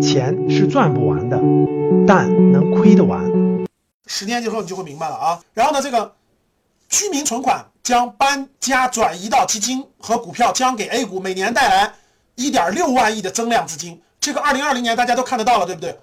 [0.00, 1.40] 钱是赚不完的，
[2.06, 3.24] 但能亏得完。
[4.06, 5.40] 十年之后你就会明白了啊。
[5.54, 6.14] 然后呢，这个
[6.88, 11.92] 居民存款将搬家转移到基金和股票，将给 A 股每年带来
[12.34, 14.00] 一点六万亿的增量资金。
[14.20, 15.98] 这个二零二零年大家都看得到了，对不对？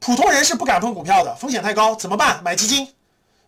[0.00, 2.42] 普通人是不敢碰股票的，风险太高，怎么办？
[2.42, 2.88] 买基金。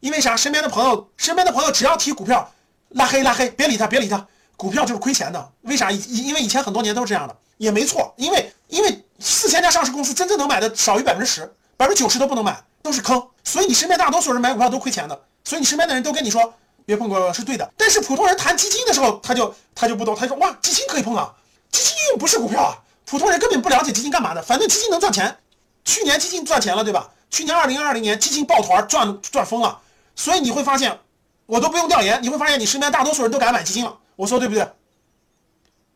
[0.01, 0.37] 因为啥？
[0.37, 2.49] 身边的朋友，身边的朋友只要提股票，
[2.91, 4.27] 拉黑拉黑，别理他，别理他。
[4.57, 5.91] 股票就是亏钱的，为啥？
[5.91, 8.13] 因因为以前很多年都是这样的，也没错。
[8.17, 13.23] 因为因为四千家上市公司，真正能买的少于百分之十，百分之九十都不能买，都是坑。
[13.43, 16.55] 所以你身边大多数人买股票都亏钱的，所以你身边的人都跟你说
[16.87, 17.71] 别碰股票是对的。
[17.77, 21.33] 但是普通人谈基金的时候，他就他就不懂，他说哇，基金可以碰啊，
[21.71, 22.79] 基金又不是股票啊。
[23.07, 25.37] 普通人根本不了解基金干嘛的，反正基金能赚钱。
[25.85, 27.11] 去年基金赚钱了，对吧？
[27.31, 29.79] 去年二零二零年基金抱团赚赚疯了，
[30.17, 30.99] 所以你会发现，
[31.45, 33.95] 我都不用调研，你会发现你身边大多数人都敢买基金了。
[34.17, 34.69] 我说对不对？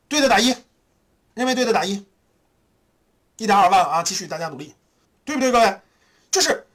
[0.09, 0.57] 对的打一，
[1.35, 2.03] 认为对的打一，
[3.37, 4.03] 一点二万啊！
[4.03, 4.75] 继续大家努力，
[5.23, 5.81] 对不对，各位？
[6.31, 6.67] 就是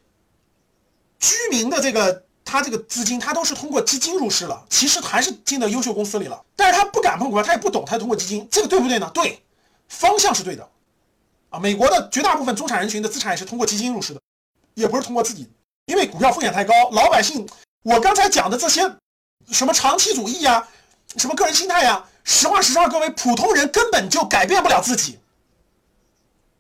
[1.20, 9.10] 居民的这个他这个资金，他都是通过基金入市了，其实还是进到优秀公司里了，但是他不敢碰股票，他也不懂，他通过基金，这个对不对呢？
[9.14, 9.42] 对，
[9.89, 10.70] 方向是对的
[11.50, 11.60] 啊！
[11.60, 14.22] 美国的绝大部分中产人群的资产也是通过基金入市的，
[14.76, 15.52] 也不是通过自己，
[15.88, 17.48] 因为股票风险太高，老百姓，
[17.82, 18.82] 我刚才讲的这些
[19.50, 20.67] 什么长期主义呀。
[21.17, 22.03] 什么个人心态呀？
[22.23, 25.20] 实话实说，各位普通人根本就改变不了自己。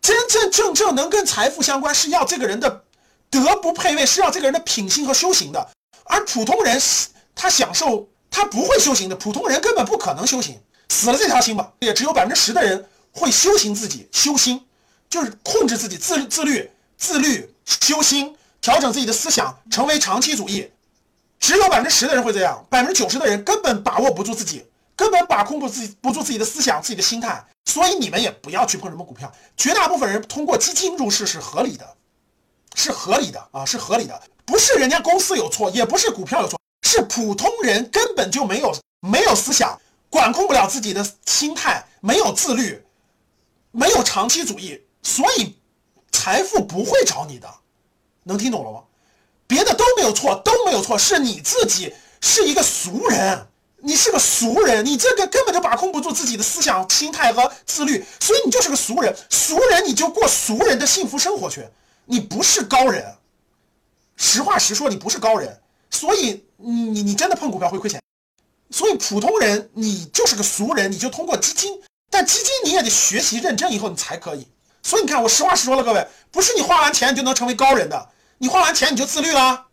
[0.01, 2.83] 真真正正能跟财富相关，是要这个人的
[3.29, 5.69] 德不配位，是要这个人的品性和修行的。
[6.03, 6.77] 而普通人
[7.33, 9.15] 他享受，他不会修行的。
[9.15, 11.71] 普通人根本不可能修行，死了这条心吧。
[11.79, 14.65] 也只有百分之十的人会修行自己，修心
[15.09, 20.69] 就是控制自己，自自律、自律、修心，调整自己的思想，成为长期主义。
[21.43, 27.45] 只有百分之十的人会这样，百分之九十的人根本把握不住自己，根本把控不自己不住自己的思想、自己的心态。
[27.65, 29.29] 所以你们也不要去碰什么股票。
[29.57, 31.85] 绝大部分人通过基金入市是合理的，
[32.75, 34.21] 是合理的啊，是合理的。
[34.45, 39.77] 不是人家公司有错，也不是股票有错，是普通人根本就没有没有思想，
[40.09, 42.81] 管控不了自己的心态，没有自律，
[43.71, 45.57] 没有长期主义，所以
[46.09, 47.53] 财富不会找你的。
[48.23, 48.79] 能听懂了吗？
[49.47, 53.47] 别的都没有错，都没有错，是你自己是一个俗人，
[53.81, 59.15] 你是个俗人，你这个根本就把控不住自己的思想、心态和自律，所以你就是个俗人。
[59.29, 61.67] 俗人你就过俗人的幸福生活去，
[62.05, 63.15] 你不是高人。
[64.15, 68.01] 实话实说，你不是高人，所以你你你真的碰股票会亏钱。
[68.71, 74.47] 所以普通人你就是个俗人，你就通过基金，但基金你也得学习认真以后你才可以。
[74.81, 78.09] 所以你看，我实话实说了，各位，不是你花完钱就能成为高人的。
[78.37, 79.67] 你花完钱你就自律了，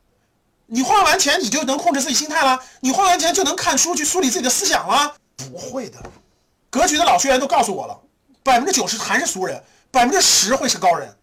[0.67, 5.17] 你花完钱你就能控制自己心态了，你花完钱就能看书去梳理自己的思想了？
[5.37, 5.99] 不会的，
[6.69, 8.01] 格局的老学员都告诉我了，
[8.43, 11.17] 百分之九十还是俗人，百分之十会是高人。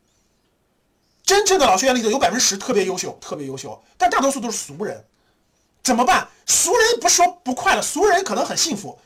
[1.24, 5.06] 真正的老学员里头有百分之十特别优秀，特别优秀，但大多数都是俗人。
[5.84, 6.28] 怎么办？
[6.46, 9.00] 俗人不说不快乐，俗人可能很幸福，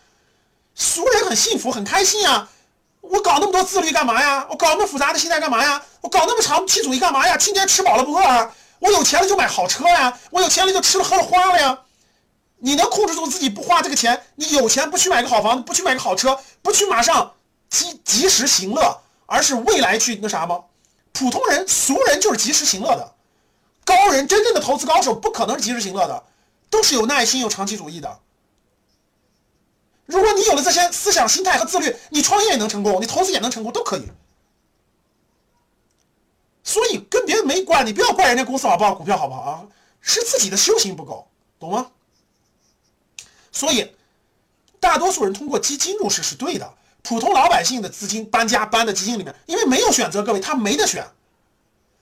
[0.74, 2.50] 俗人很幸福很开心啊。
[3.02, 4.48] 我搞那么多自律干嘛呀？
[4.50, 5.82] 我搞那么复杂的心态干嘛呀？
[6.02, 7.36] 我搞那么长期主义干嘛呀？
[7.38, 8.52] 今天吃饱了不饿啊？
[8.80, 10.18] 我有钱了就买好车呀？
[10.32, 11.80] 我有钱了就吃了喝了花了呀？
[12.58, 14.22] 你能控制住自己不花这个钱？
[14.36, 17.34] 你有钱不去买个好房子，不去买个好车，不去马上
[17.70, 20.62] 及及时行乐，而是未来去那啥吗？
[21.12, 23.14] 普通人、俗人就是及时行乐的，
[23.84, 26.24] 高人真正的投资高手不可能是及时行乐的，
[26.70, 28.20] 都是有耐心、有长期主义的。
[30.12, 34.04] 如果你有了这些思想、心态和自律，你创业也能成功，你投资也能成功，都可以。
[36.64, 39.64] 所以跟别人没关，你不要怪人家公司好不好，股票好不好啊？
[40.02, 41.28] 是自己的修行不够，
[41.60, 41.88] 懂吗？
[43.52, 43.96] 所以，
[44.80, 46.74] 大多数人通过基金入市是对的。
[47.04, 51.06] 普通老百姓的资金搬家搬的基金里面，因为没有选择，各位他没得选。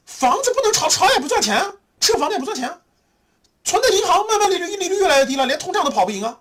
[0.06, 2.82] 房子不能炒，炒也不赚钱，吃房子也不赚钱，
[3.64, 6.40] 存在银行慢慢利率利率越来越低了，连通胀都跑不赢啊。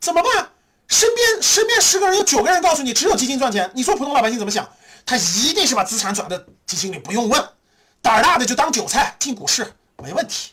[0.00, 0.50] 怎么办？
[0.88, 4.68] 身边身边十个人有九个人告诉你只有基金赚钱，你说普通老百姓怎么想？
[5.06, 6.36] 他一定是把资产转到
[6.66, 7.48] 基金里，不用问，
[8.02, 9.72] 胆儿大的就当韭菜进股市
[10.02, 10.50] 没问题。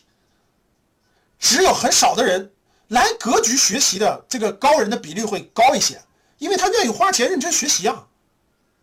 [1.40, 2.52] 只有很少的人
[2.88, 6.00] 来格局学习的这个高人的比率会高一些，
[6.38, 8.06] 因为他愿意花钱认真学习啊。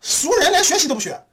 [0.02, 1.26] 俗人连学习都不学，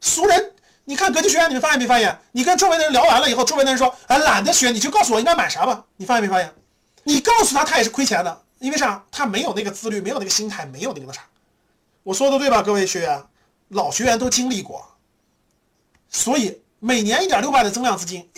[0.00, 0.52] 俗人
[0.84, 2.18] 你看格局学院，你们发现没发现？
[2.32, 5.84] 你跟周围的人聊完了以后，周围的人说哎懒得学，你就告诉我应该买啥吧。
[5.96, 6.54] 你发现没发现？
[7.04, 8.42] 你告诉他，他也是亏钱的。
[8.58, 9.04] 因为啥？
[9.10, 11.22] 他没有那个自律，没有那个心态，没有那个那啥。
[12.02, 13.22] 我说的对吧，各位学员，
[13.68, 14.84] 老学员都经历过。
[16.08, 18.28] 所以每年一点六万的增量资金，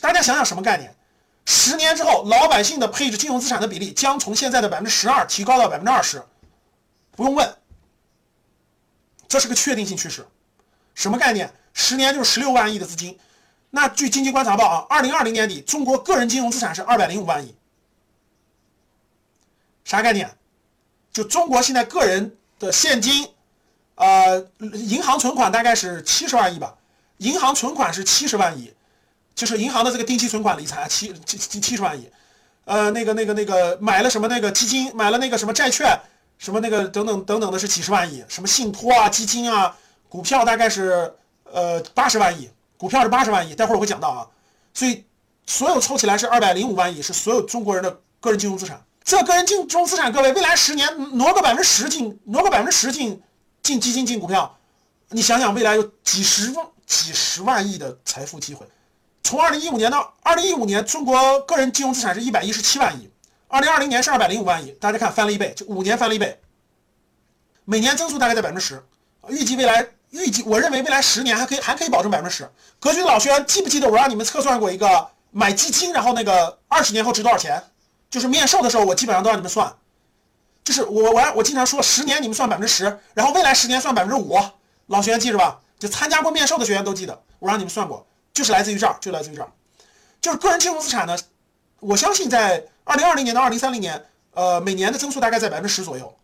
[0.00, 0.94] 大家想想什么概念？
[1.46, 6.22] 十年之后，老百姓的配置金融资产的比例将从现在的百分之十二提高到百分之二十，
[7.12, 7.56] 不用问。
[9.26, 10.26] 这是个确定性趋势。
[10.94, 11.52] 什么概念？
[11.72, 13.18] 十年就是十六万亿的资金。
[13.70, 17.54] 那据经济观察报啊，二零二零年底中国个人金融资产是二百零五万亿。
[19.84, 20.30] 啥概念？
[21.12, 23.28] 就中国现在个人的现金，
[23.94, 26.74] 呃，银行存款大概是七十万亿吧。
[27.18, 28.72] 银行存款是七十万亿，
[29.34, 32.10] 就是银行的这个定期存款理财七七七七十万亿。
[32.64, 35.96] 呃，那个那个那个买了什么那个基金，买了那个什么债券，
[36.38, 39.76] 什么那个等等等等的是几十万亿，什么信托啊、基金啊、
[40.08, 41.14] 股票大概是
[41.44, 44.26] 呃八十万亿，股票是八十万亿，待会儿我会讲到啊。
[44.72, 45.04] 所以
[45.46, 48.82] 所有凑起来是二百零五万亿，是所有中国人的个人金融资产。
[49.04, 53.22] 这个人金融资产，各位未来十年挪个百分之十进，挪个百分之十进
[53.62, 54.58] 进基金进股票，
[55.10, 58.66] 你想想未来有几十万几十万亿的财富机会。
[59.22, 63.10] 从二零一五年到二零一五年，中国个人金融资产是一百一十七万亿，
[63.46, 66.40] 二零二零年是二百零五万亿，大家看翻了一倍，就五年翻了一倍，
[67.66, 68.82] 每年增速大概在百分之十，
[69.28, 72.50] 预计未来预计我认为未来十年还可以还可以保证百分之十。
[72.80, 77.62] 格局老学员记不记得我让你们测算过一个买基金，然后那个二十年后值多少钱？
[78.14, 79.74] 就是面授的时候，我基本上都让你们算，
[80.62, 84.38] 就是我我我经常说十年你们算百分之十，然后未来十年算百分之五，
[84.86, 88.06] 老学员记着吧，就参加过面授的学员都记得，我让你们算过。
[88.32, 89.50] 就是来自于这儿，就来自于这儿，
[90.20, 91.18] 就是个人金融资产呢。
[91.80, 96.16] 我相信在二零二零年到二零三零年，呃，每年的增速大概在百分之十左右。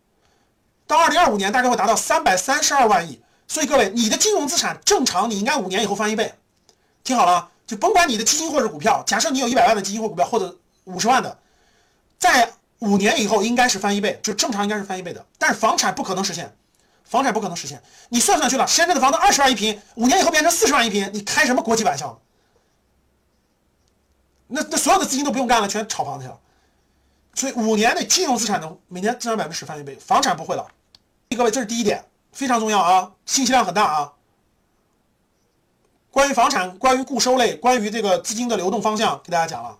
[0.86, 3.20] 到二零二五年，大概会达到三百三十二万亿。
[3.48, 6.32] 所以各位，你的金融资产正常，你应该五年以后翻一倍。
[7.02, 11.36] 听好了，就甭管你的基金或者股票，假设你有一百万的基金或股票，或者五十万的，
[12.20, 15.26] 在五年以后应该是翻一倍，就正常应该是翻一倍的。
[15.36, 16.54] 但是房产不可能实现。
[17.02, 22.16] 房产不可能实现，你算算去了，深圳的房子二十万一平，五年以后变成四十万一平，你开什么国际玩笑？
[24.46, 26.38] 那那所有的资金都不用干了，全炒房去了。
[27.34, 30.64] 所以五年内金融资产能每年增长百分之十翻一倍，房产不会了。
[31.36, 34.12] 各位，这是第一点，非常重要啊，信息量很大啊。
[36.12, 39.76] 关于房产，关于固收类，关于这个资金的流动方向，给大家讲了。